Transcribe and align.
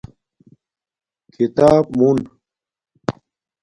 کھیتاپ 1.33 1.85
مُون 1.97 2.19